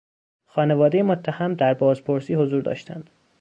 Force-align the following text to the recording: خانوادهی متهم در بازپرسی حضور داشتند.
خانوادهی 0.45 1.01
متهم 1.01 1.53
در 1.53 1.73
بازپرسی 1.73 2.33
حضور 2.35 2.61
داشتند. 2.61 3.09